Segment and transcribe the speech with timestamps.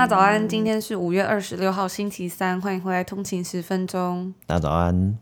[0.00, 4.32] 大家早安，今天是五月二十六号星期三，欢迎回来通勤十分钟。
[4.46, 5.18] 大家早安。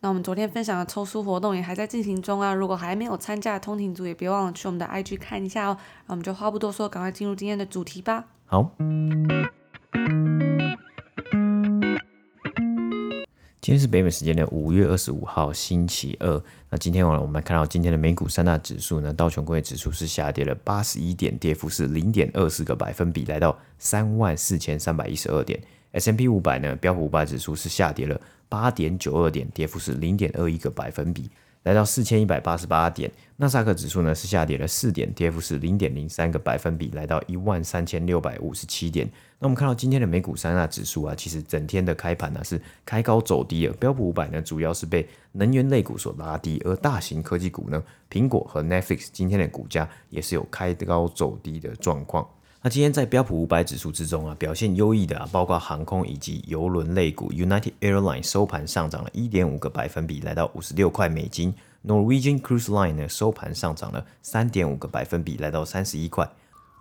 [0.00, 5.76] 那我们昨天分享的抽书活动也还在进行中啊，如果还没有参加的通勤族，也别忘了去我们的 IG 看一下哦。
[6.06, 8.26] 那我们就话不多说，赶快进入今天的主题吧。
[8.46, 8.70] 好。
[13.72, 16.42] 今天是北美时间的五月二十五号星期二。
[16.68, 25.58] 那今天晚上我们看到今天的美股三大指数呢，道琼工业指数是下跌了八十一点，跌幅是零点二四个百分比，来到三万四千三百一十二点。
[25.92, 31.30] S M P 五百呢，标普五百指数是下跌了八点九二点，跌幅是零点二一个百分比。
[31.64, 39.08] 来到四千一百八十八点，纳斯达克指数呢是下跌了四点，跌幅是零点零三个百分比，来到一万三千六百五十七点。
[39.38, 43.72] 那我们看到今天的美股三大指数啊，其实整天的开盘呢是开高走低的。
[43.74, 52.28] 标普五百呢主要是被能源类股所拉低，而大型科技股呢，苹果和 Netflix 今天的股价也是有开高走低的状况。
[52.64, 61.52] 那今天在标普五百指数之中啊，表现优异的啊，包括航空以及邮轮类股，United Airlines 收盘上涨了一点五个百分比，来到五十六块美金
[61.84, 66.24] ；Norwegian Cruise Line 呢收盘上涨了三点五个百分比，来到三十一块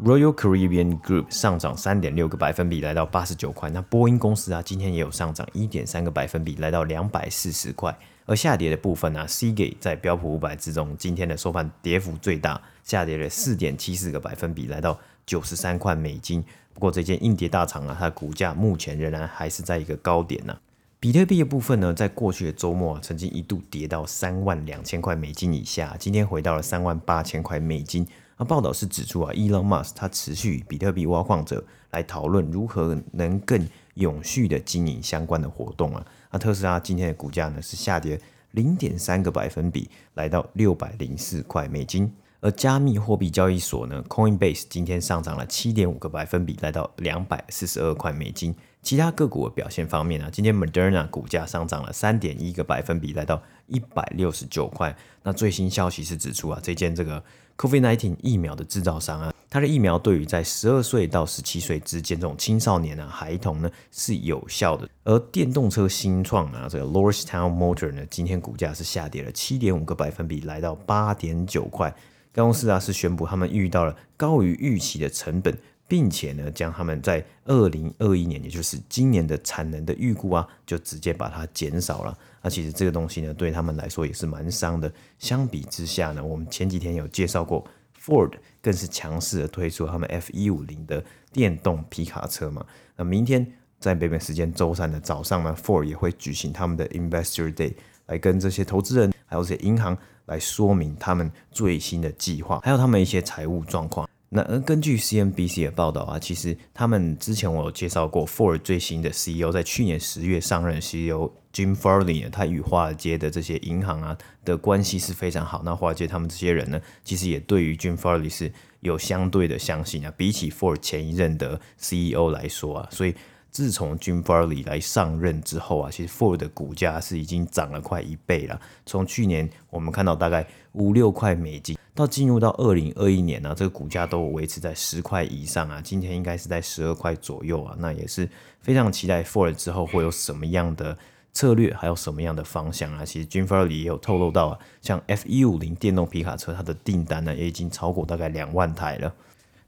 [0.04, 3.68] ；Royal Caribbean Group 上涨三点六个百分比，来到八十九块。
[3.72, 7.98] 那波音公司啊，今天也有上涨一点三个百分比，来到两百四十块。
[8.28, 14.96] 而下跌的部分呢、啊，Seagate 在标普五百之中，今天的收盘跌幅最大，下跌了四点七四个百分比，来到。
[15.26, 16.44] 九十三块美金。
[16.74, 20.58] 不过这间硬碟大厂啊，它的股价目前仍然还是在一个高点呢、
[21.00, 28.08] 比特币的部分呢，在过去的周末啊，曾经一度跌到三万两千块美金以下，今天回到了三万八千块美金。
[28.38, 36.04] 那报道是指出啊，Elon Musk 他持续与比特币挖矿者来讨论如何能更永续的经营相关的活动啊。
[36.32, 38.20] 那特斯拉今天的股价呢是下跌
[38.52, 42.12] 零点三个百分比，来到六百零四块美金。
[42.42, 48.54] 而加密货币交易所呢，Coinbase 今天上涨了七点五个百分比，来到两百四十二块美金。
[48.82, 54.96] 其他个股的表现方面呢，今天 Moderna 股价上涨了三点一个百分比，来到一百六十九块。
[55.22, 57.24] 那最新消息是指出啊，这件这个
[57.58, 64.90] COVID-19 疫苗的制造商啊，它的疫苗对于在十二岁到十七岁之间这种青少年啊孩童呢是有效的。
[65.04, 71.94] 而电动车新创啊，这个 Lordstown Motor 呢，今天股价是下跌了七点五个百分比，来到八点九块。
[72.34, 82.18] 该公司啊是宣布他们遇到了高于预期的成本，并且呢将他们在二零二一年，也就是今年的产能的预估啊，就直接把它减少了。
[82.42, 84.92] 那其实这个东西呢对他们来说也是蛮伤的。
[85.20, 87.66] 相比之下呢，我们前几天有介绍过
[88.02, 88.32] ，Ford
[88.62, 91.04] 更是强势的推出他们 F 一五零的
[91.34, 92.66] 电动皮卡车嘛。
[92.96, 93.46] 那明天
[93.80, 97.74] 在北美时间周三的早上呢，Ford 也会举行他们的 Investor Day，
[98.06, 99.98] 来跟这些投资人还有这些银行。
[100.28, 104.08] 来说明他们最新的计划，还有他们一些财务状况。
[104.30, 115.64] 那而根据 CNBC 的报道啊，其实他们之前我有介绍过，Ford 最新的 CEO 在去年十月上任，CEO Jim Farley，他与华尔街的这些银行啊的关系是非常好。
[115.66, 123.14] 那华尔街他们这些人呢，其实也对于 Jim Farley 是有相对的相信啊，比起 Ford 前一任的 CEO 来说啊，所以。
[123.52, 128.60] 自从 Jim Farley 来上任之后啊，其实 Ford 的股价是已经涨了快一倍了。
[128.86, 135.82] 从去年我们看到大概五六块美金，到进入到二零二一年呢、啊，这个股价都维持在十块以上啊。
[135.82, 137.76] 今天应该是在十二块左右啊。
[137.78, 138.28] 那也是
[138.62, 140.98] 非常期待 Ford 之后会有什么样的
[141.34, 143.04] 策略，还有什么样的方向啊。
[143.04, 149.14] 其实 Jim Farley 也有透露到啊，像 F 一五零电动皮卡车，它的订单呢也已经超过大概两万台了。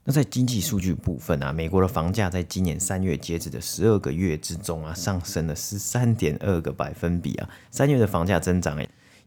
[0.06, 7.48] 那在经济数据部分啊，美国的房价在今年三月截止的十二个月之中啊，上升了十三点二个百分比啊。
[7.70, 8.78] 三月的房价增长，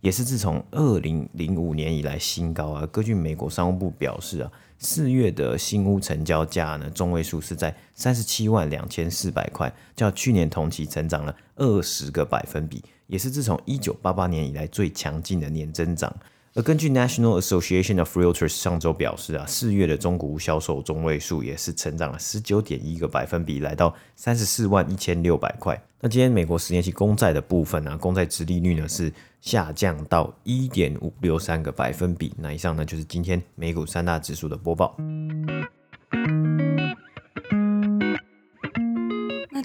[0.01, 2.88] 也是自从二零零五年以来新高啊。
[2.91, 16.15] 根据美国商务部表示啊，四月的新屋成交价呢，中位数是在三十七万两千四百块，较去年同期成长了二十个百分比，也是自从一九八八年以来最强劲的年增长。
[16.57, 25.80] 而根据 National Association of Realtors 上周表示啊，四月的中古屋销售中位数也是成长了十九点一个百分比，来到三十四万一千六百块。
[26.01, 32.33] 那今天美国十年期公债的部分呢、啊，公债殖利率呢是下降到一点五六三个百分比。
[32.39, 34.98] 那以上呢就是今天美股三大指数的播报。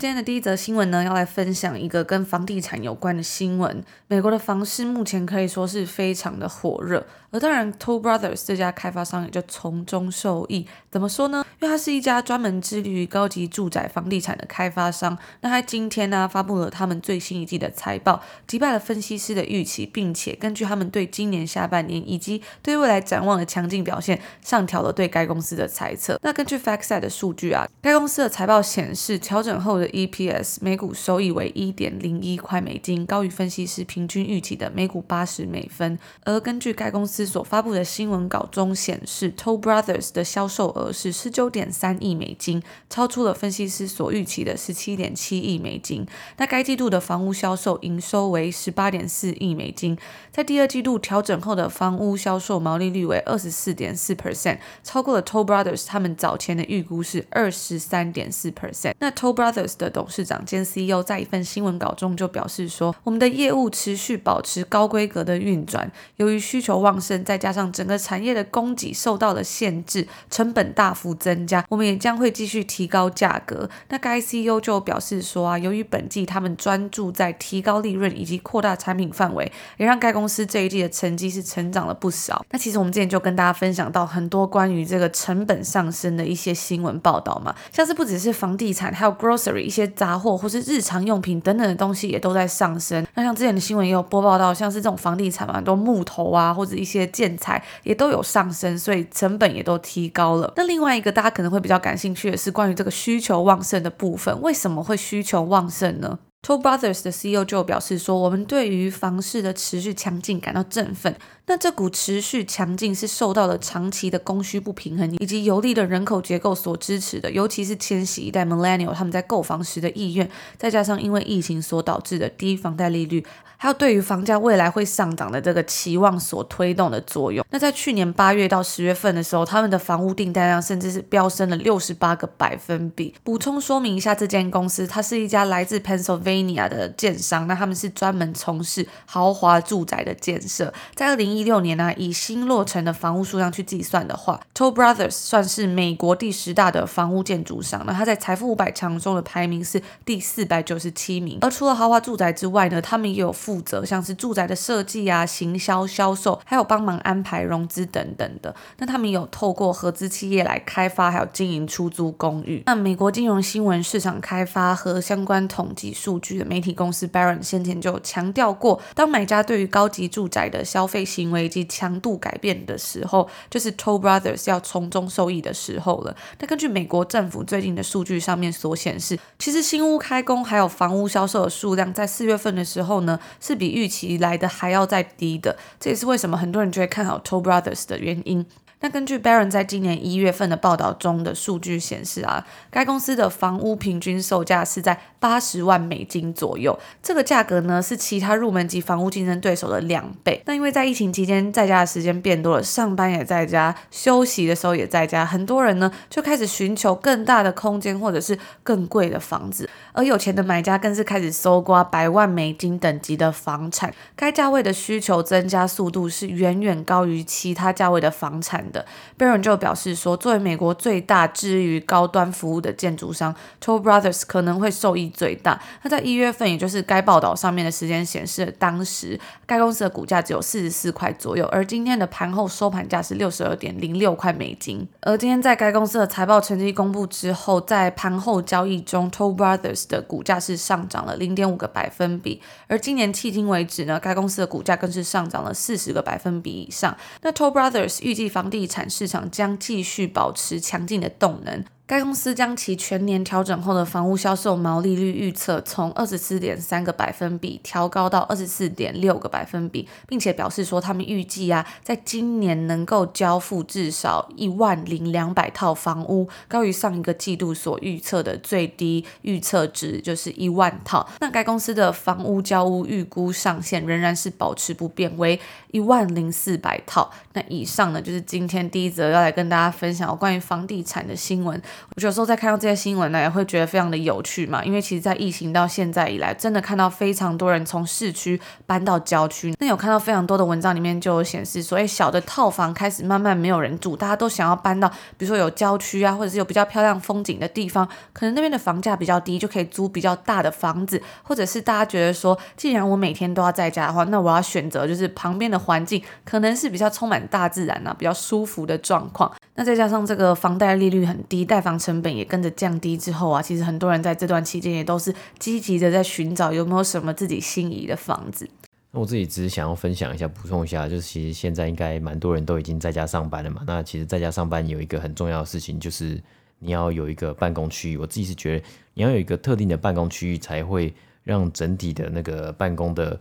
[0.02, 3.84] 今天的第一则新闻呢，要来分享一个跟房地产有关的新闻。
[4.08, 10.66] 美国的房市目前可以说是非常的火热，而当然 to Brothers 这家开发商也就从中受益。
[10.90, 11.46] 怎么说呢？
[11.60, 15.16] 因为它是一家专门致力于高级住宅房地产的开发商。
[15.42, 26.18] 那他今天呢，发布了他们最新一季的财报，击败了分析师的预期，并且根据他们对今年下半年以及对未来展望的强劲表现，上调了对该公司的猜测。
[26.22, 35.98] 那根据 FactSet 的数据啊，该公司的财报显示，调整后的 EPS 每股收益为一点零一块美金，高于分析师平均预期的每股八十美分。
[36.24, 46.06] 而根据该公司所发布的新闻稿中显示，Toll Brothers 的销售额是十九点三亿美金，超出了分析师所预期的十七点七亿美金。
[46.38, 49.96] 那该季度的房屋销售营收为十八点四亿美金，
[50.30, 58.94] 在第二季度调整后的房屋销售毛利率为二十四点四 percent，超过了 Toll Brothers 他们早前的预估是二十三点四 percent。
[58.98, 89.71] 那 Toll Brothers 的董事长兼 CEO 在一份新闻稿中就表示说：“我们的业务持续保持高规格的运转，由于需求旺盛，再加上整个产业的供给受到了限制，成本大幅增加，我们也将会继续提高价格。”那该 CEO 就表示说：“啊，由于本季他们专注在提高利润以及扩大产品范围，也让该公司这一季的成绩是成长了不少。”那其实我们之前就跟大家分享到很多关于这个成本上升的一些新闻报道嘛，像是不只是房地产，还有 grocery。
[89.72, 93.06] 一些杂货或是日常用品等等的东西也都在上升。
[93.14, 100.52] 那像之前的新闻也有播报到，像是这种房地产嘛，都木头啊或者一些建材也都有上升，所以成本也都提高了。
[100.56, 111.14] 那另外一个大家可能会比较感兴趣的是关于这个需求旺盛的部分，为什么会需求旺盛呢？To Brothers 的 CEO 就表示说：“我们对于房市的持续强劲感到振奋。
[111.46, 123.24] 那这股持续强劲是受到了长期的供需不平衡以及游离的人口结构所支持的，尤其是千禧一代 Millennial 他们在购房时的意愿，再加上因为疫情所导致的低房贷利率。”
[123.62, 127.46] 还有对于房价未来会上涨的这个期望所推动的作用。
[127.50, 133.14] 那在去年八月到十月份的时候，他们的房屋订单量甚至是飙升了六十八个百分比。
[133.22, 140.74] 补充说明一下，这间公司它是一家来自 Pennsylvania 的建商，那他们是专门从事豪华住宅的建设。
[140.96, 147.82] 在二零一六年呢、以新落成的房屋数量去计算的话，Toll Brothers 算是美国第十大的房屋建筑商。
[147.86, 151.38] 那他在财富五百强中的排名是第四百九十七名。
[151.42, 158.54] 而除了豪华住宅之外呢，他们也有负责像是住宅的设计啊、行销、销售，还有帮忙安排融资等等的。
[158.78, 162.62] 那他们有透过合资企业来开发，还有经营出租公寓。
[162.66, 176.16] 那美国金融新闻市场开发和相关统计数据的媒体公司 Barron 先前就强调过，当买家对于高级住宅的消费行为以及强度改变的时候，就是 Toll Brothers 要从中受益的时候了。
[176.36, 188.44] 但根据美国政府最近的数据上面所显示，其实新屋开工还有房屋销售的数量，在四月份的时候呢，是比预期来的还要再低的，这也是为什么很多人就会看好 Toll Brothers 的原因。
[188.82, 200.42] 那根据 Baron 在今年一月份的报道中的数据显示啊，该公司的房屋平均售价是在八十万美金左右，这个价格呢是其他入门级房屋竞争对手的两倍。
[200.46, 218.84] 那因为在疫情期间在家的时间变多了，上班也在家，休息的时候也在家，很多人呢就开始寻求更大的空间或者是更贵的房子，而有钱的买家更是开始搜刮百万美金等级的房产，该价位的需求增加速度是远远高于其他价位的房产的。
[219.18, 225.60] Barron 就表示说，作为美国最大致于高端服务的建筑商，Toll Brothers 可能会受益最大。
[225.82, 234.88] 那在一月份，也就是该报道上面的时间显示，当时该公司的股价只有四十四块左右，而今天的盘后收盘价是六十二点零六块美金。
[235.00, 246.96] 而今天在该公司的财报成绩公布之后，在盘后交易中，Toll Brothers 的股价是上涨了零点五个百分比，而今年迄今为止呢，该公司的股价更是上涨了四十个百分比以上。
[247.20, 251.64] 那 Toll Brothers 预计房地地产市场将继续保持强劲的动能。
[251.92, 271.06] 该公司将其全年调整后的房屋销售毛利率预测从二十四点三个百分比调高到二十四点六个百分比，并且表示说他们预计啊，在今年能够交付至少一万零两百套房屋，高于上一个季度所预测的最低预测值就是一万套。
[271.20, 275.38] 那该公司的房屋交屋预估上限仍然是保持不变，为
[275.72, 277.10] 一万零四百套。
[277.34, 281.60] 那以上呢，就是今天第一则要来跟大家分享关于房地产的新闻。
[281.94, 284.64] 我有时候在看到这些新闻呢，也会觉得非常的有趣嘛。
[284.64, 289.54] 因为其实，在疫情到现在以来，真的看到非常多人从市区搬到郊区。
[289.58, 309.30] 那有看到非常多的文章里面就有显示，所谓小的套房开始慢慢没有人住，大家都想要搬到，比如说有郊区啊，或者是有比较漂亮风景的地方，可能那边的房价比较低，就可以租比较大的房子，或者是大家觉得说，既然我每天都要在家的话，那我要选择就是旁边的环境可能是比较充满大自然啊，比较舒服的状况。
[309.54, 318.48] 那再加上这个房贷利率很低，贷房成本也跟着降低之后啊，其实很多人在这段期间也都是积极的在寻找有没有什么自己心仪的房子。
[318.90, 323.62] 那我自己只是想要分享一下，补充一下，就是其实现在应该蛮多人都已经在家上班了嘛。
[323.66, 326.18] 那其实在家上班有一个很重要的事情，就是
[326.58, 327.98] 你要有一个办公区域。
[327.98, 330.94] 我自己是觉得你要有一个特定的办公区域，才会
[331.24, 333.20] 让整体的那个办公的。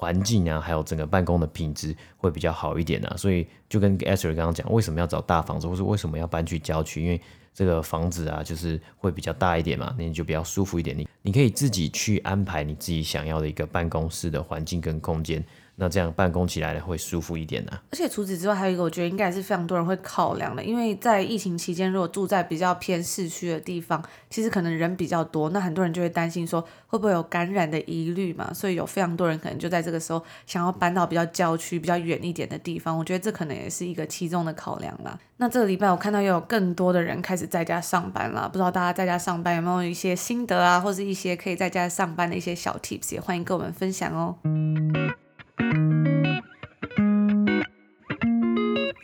[0.00, 7.02] 环境啊，还有整个办公的品质会比较好一点啊，所以就跟 s 刚刚讲，为什么要找大房子，或是为什么要搬去郊区？
[7.02, 7.20] 因为
[7.52, 10.96] 这个房子啊，就是会比较大一点嘛，那你就比较舒服一点。
[10.96, 15.44] 你你可以自己去安排你自己想要的一个办公室的环境跟空间。
[15.76, 32.98] 那这样办公起来呢，会舒服一点呢、而且除此之外，还有一个我觉得应该是非常多人会考量的，因为在疫情期间，如果住在比较偏市区的地方，其实可能人比较多，那很多人就会担心说会不会有感染的疑虑嘛，所以有非常多人可能就在这个时候想要搬到比较郊区、比较远一点的地方。
[32.98, 35.18] 我觉得这可能也是一个其中的考量啦。
[35.38, 44.36] 那这个礼拜我看到又有更多的人开始在家上班了，不知道大家在家上班有没有一些心得啊，或是一些可以在家上班的一些小 tips，也欢迎跟我们分享哦。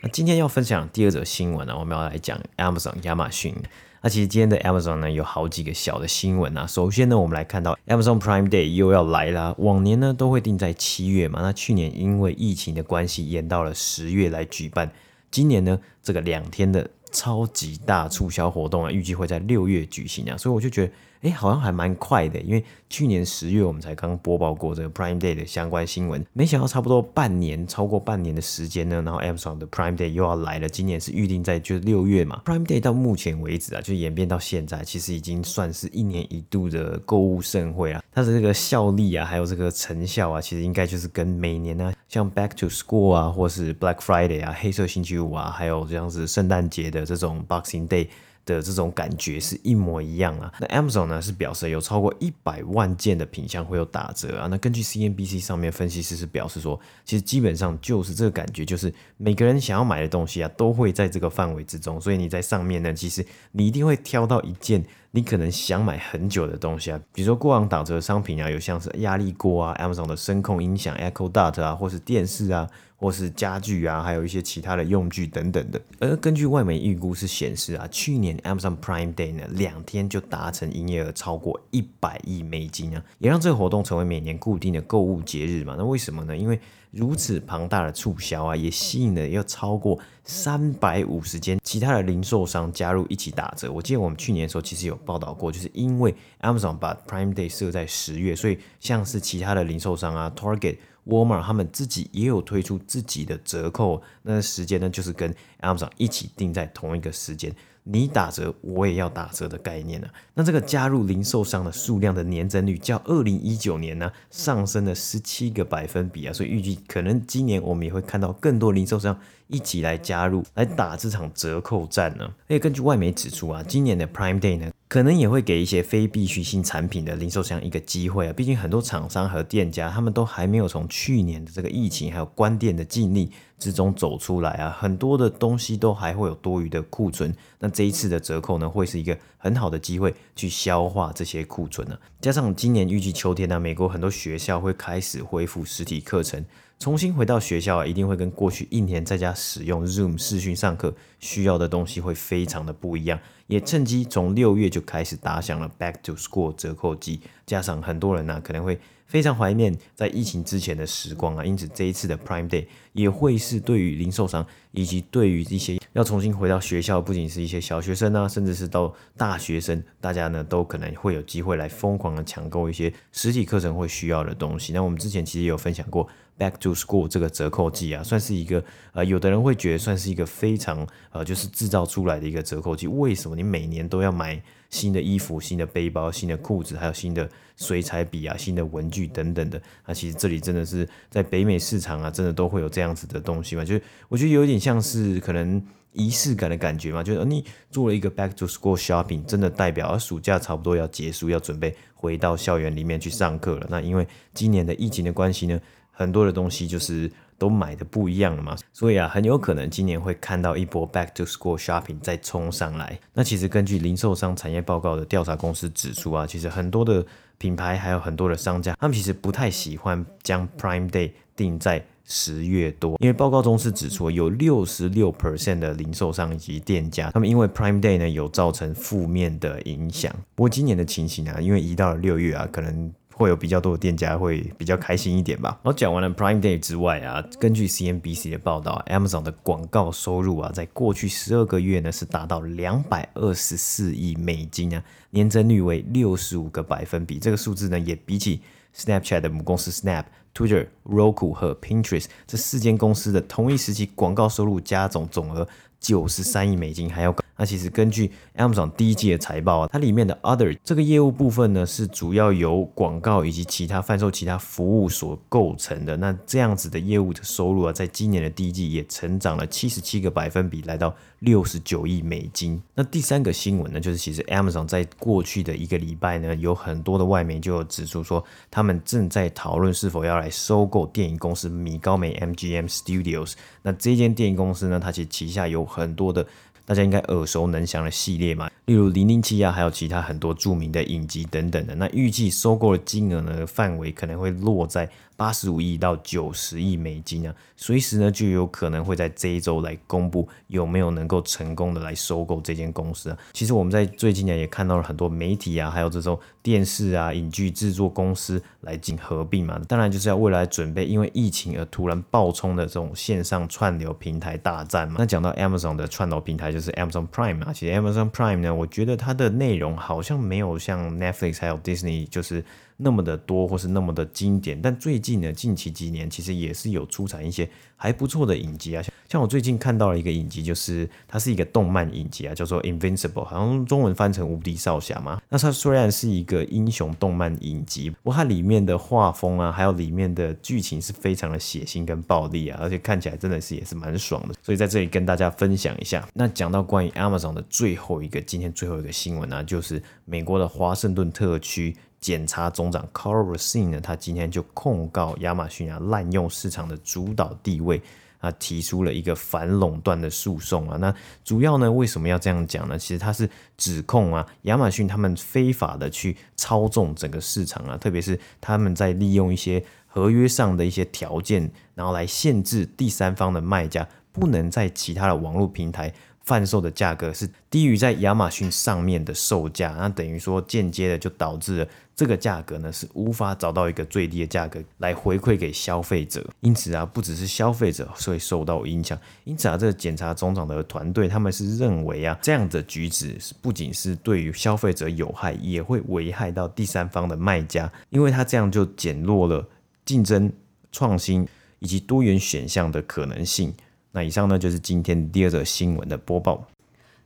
[0.02, 3.54] 那今天要分享第二则新闻呢，我们要来讲 Amazon 亚马逊。
[4.02, 6.66] 那其实今天的 Amazon 呢，有好几个小的新闻啊。
[6.66, 9.54] 首先呢，我们来看到 Amazon Prime Day 又要来啦。
[9.58, 14.90] 往年呢都会定在七月嘛，那去年因为疫情的关系延到了十月来举办。
[15.30, 20.92] 今年呢，这个两天的超级大促销活动啊，预计会在六月举行啊，所以我就觉得。
[21.23, 30.68] 哎，好像还蛮快的，因为去年十月我们才刚播报过这个 Prime Day 的相关新闻，没想到差不多半年，超过半年的时间呢，然后 Amazon 的 Prime Day 又要来了。
[30.68, 38.02] 今年是预定在就六月嘛，Prime Day 到目前为止啊，就演变到现在，其实已经算是一年一度的购物盛会啊。
[38.12, 48.08] 它的这个效力啊，还有这个成效啊，其实应该就是跟每年呢、啊，像 Back to School 啊，或是 Black Friday 啊，黑色星期五啊，还有这样子圣诞节的这种 Boxing Day。
[48.46, 50.50] 的这种感觉是一模一样啊。
[50.58, 54.46] 那 Amazon 呢是表示有超过一百万件的品相会有打折啊。
[54.46, 62.00] 那根据 CNBC 上面分析师是表示说，其实基本上就是这个感觉，就是每个人想要买的东西啊，都会在这个范围之中。
[62.00, 64.82] 所以你在上面呢，其实你一定会挑到一件
[65.16, 67.00] 你可能想买很久的东西啊。
[67.14, 72.68] 比如说过往打折的商品啊，有像是压力锅啊、Amazon 的声控音响 Echo Dot 啊，或是电视啊。
[72.99, 75.78] 或是家具啊，还有一些其他的用具等等的。
[76.00, 85.75] 而根据外媒预估是显示啊，去年 Amazon Prime Day 呢，两天就达成营业额超过一百亿美金啊，也让这个活动成为每年固定的购物节日嘛。
[85.76, 86.35] 那为什么呢？
[86.35, 86.58] 因为
[86.90, 93.70] 如此庞大的促销啊，也吸引了要超过三百五十间其他的零售商加入一起打折。
[93.70, 100.76] 我记得我们去年的时候其实有报道过，就是因为 Amazon 把 Prime Day 设在十月，所以像是其他的零售商啊，Target。
[101.06, 110.08] 沃尔玛他们自己也有推出自己的折扣，那时间呢，就是跟 Amazon 一起定在同一个时间，你打折我也要打折的概念呢。
[110.34, 122.25] 那这个加入零售商的数量的年增率较二零一九年呢上升了十七个百分比啊，所以预计可能今年我们也会看到更多零售商一起来加入来打这场折扣战呢。
[122.25, 124.72] 而且根据外媒指出啊，今年的 Prime Day 呢。
[124.88, 133.28] 可能也会给一些非必需性产品的零售商一个机会啊，毕竟很多厂商和店家他们都还没有从去年的这个疫情还有关店的禁令
[133.59, 137.35] 之中走出来啊，很多的东西都还会有多余的库存。
[137.59, 141.99] 那这一次的折扣呢，会是一个很好的机会去消化这些库存呢。
[142.21, 146.45] 加上今年预计秋天呢，美国很多学校会开始恢复实体课程。
[146.78, 153.18] 重新回到学校啊，一定会跟过去一年在家使用 Zoom 视讯上课需要的东西会非常的不一样。
[153.47, 174.73] 也趁机从六月就开始打响了 Back to School 折扣季，加上很多人呢、可能会非常怀念在疫情之前的时光啊，因此这一次的 Prime Day 也会是对于零售商以及对于一些要重新回到学校，不仅是一些小学生啊，甚至是到大学生，大家呢都可能会有机会来疯狂的抢购一些实体课程会需要的东西。
[174.73, 176.06] 那我们之前其实也有分享过。
[176.38, 178.62] Back to School 这个折扣季啊，算是一个
[178.93, 182.87] 呃，有的人会觉得算是一个非常呃，就是制造出来的一个折扣季。
[182.87, 189.61] 为什么你每年都要买新的衣服、新的背包、新的裤子，还有新的水彩笔啊、新的文具等等的？
[189.87, 193.64] 那其实这里真的是在北美市场啊，真的都会有这样子的东西嘛？
[193.64, 195.62] 就是我觉得有点像是可能。
[195.93, 203.66] 仪式感的感觉嘛，就是你做了一个 back to school shopping，真的代表暑假差不多要结束，要准备回到校园里面去上课了。
[203.71, 205.59] 那因为今年的疫情的关系呢，
[205.98, 212.98] 很多的东西就是都买的不一样了嘛，所以啊，很有可能今年会看到一波 back to school shopping 再冲上来。
[213.14, 217.04] 那其实根据零售商产业报告的调查公司指出啊，其实很多的
[217.38, 230.14] 品牌还有很多的商家，他们其实不太喜欢将 Prime Day 定在十月多，因为报告中是指出有六十六 percent 的零售商以及店家，他们因为 Prime Day 呢有造成负面的影响。
[230.34, 235.58] 不过今年的情形啊，因为移到了六月啊，可能会有比较多的店家会比较开心一点吧。
[235.62, 247.18] 然后讲完了 Prime Day 之外啊，根据 CNBC 的报道，Amazon 的广告收入啊，在过去十二个月呢是达到两百二十四亿美金啊，年增率为六十五个百分比。
[247.18, 248.42] 这个数字呢，也比起
[248.76, 250.04] Snapchat 的母公司 Snap。
[250.37, 255.49] Twitter、Roku 和 Pinterest 这四间公司的同一时期广告收入加总总额
[255.80, 257.23] 九十三亿美金还要高。
[257.38, 265.95] 那其实根据 Amazon 第一季的财报啊，它里面的 Other 这个业务部分呢，是主要由广告以及其他贩售其他服务所构成的。
[265.99, 272.59] 那这样子的业务的收入啊，在今年的第一季也成长了七十七个百分比，来到六十九亿美金。
[272.75, 283.35] 那第三个新闻呢，就是其实 Amazon 在过去的一个礼拜呢，有很多的外媒就有指出说，他们正在讨论是否要来收购电影公司米高梅 MGM Studios。
[283.66, 286.25] 那这间电影公司呢，它其实旗下有很多的。
[286.66, 291.75] 大家应该耳熟能详的系列嘛，例如《零零七》啊，还有其他很多著名的影集等等的。
[291.76, 303.18] 那预计收购的金额呢，范围可能会落在八十五亿到九十亿美金啊，随时呢就有可能会在这一周来公布有没有能够成功的来收购这间公司啊。
[303.32, 314.96] 其实我们在最近呢也看到了很多媒体啊，还有这种电视啊、影剧制作公司来进行合并嘛，当然就是要未来准备因为疫情而突然爆冲的这种线上串流平台大战嘛。
[314.99, 322.42] 那讲到 Amazon 的串流平台就是 Amazon Prime 啊，其实 Amazon Prime 呢，我觉得它的内容好像没有像 Netflix 还有 Disney 就是。
[322.76, 328.83] 那么的多，或是那么的经典，但最近呢，近期几年其实也是有出产一些还不错的影集啊。
[329.09, 335.21] 像我最近看到了一个影集，就是它是一个动漫影集啊，叫做《Invincible》，好像中文翻成《无敌少侠》嘛。
[335.28, 344.35] 那它虽然是一个英雄动漫影集，不过它里面的画风啊，还有里面的剧情是非常的血腥跟暴力啊，而且看起来真的是也是蛮爽的。
[344.42, 346.07] 所以在这里跟大家分享一下。
[346.12, 351.77] 那讲到关于 Amazon 的最后一个，今天最后一个新闻呢，就是美国的华盛顿特区。
[352.07, 357.83] 检察总长 Karl Racine 呢，他今天就控告亚马逊啊滥用市场的主导地位
[358.21, 360.77] 啊，提出了一个反垄断的诉讼啊。
[360.77, 362.79] 那主要呢，为什么要这样讲呢？
[362.79, 375.92] 其实他是指控啊，亚马逊他们非法的去操纵整个市场啊，特别是他们在利用一些合约上的一些条件，然后来限制第三方的卖家不能在其他的网络平台。
[376.26, 399.46] 贩售的价格是低于在亚马逊上面的售价，那等于说间接的就导致了这个价格呢是无法找到一个最低的价格来回馈给消费者，因此啊，不只是消费者会受到影响，因此啊，这个检查总长的团队他们是认为啊，这样的举止是不仅是对于消费者有害，也会危害到第三方的卖家，因为他这样就减弱了
[399.84, 400.32] 竞争、
[400.72, 401.26] 创新
[401.60, 403.54] 以及多元选项的可能性。
[403.96, 406.44] 那以上呢，就是今天第二则新闻的播报。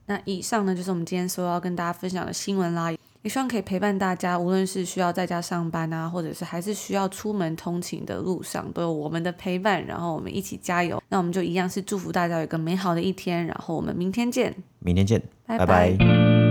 [0.07, 2.91] 那以上呢，就是我们今天所要跟大家分享的新闻啦。
[3.23, 11.01] 也希望可以陪伴大家，无论是需要在家上班啊，或者是还是需要出门通勤的路上，都有我们的陪伴，然后我们一起加油。
[11.11, 14.53] 那我们就一样是祝福大家有一个美好的一天，然后我们明天见。
[14.81, 15.67] 明天见，拜拜。
[15.67, 16.50] 拜拜。